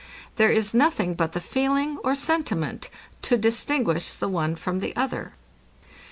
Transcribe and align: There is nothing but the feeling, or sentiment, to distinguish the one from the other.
There 0.37 0.49
is 0.49 0.73
nothing 0.73 1.13
but 1.13 1.33
the 1.33 1.39
feeling, 1.39 1.99
or 2.03 2.15
sentiment, 2.15 2.89
to 3.21 3.37
distinguish 3.37 4.13
the 4.13 4.29
one 4.29 4.55
from 4.55 4.79
the 4.79 4.95
other. 4.95 5.33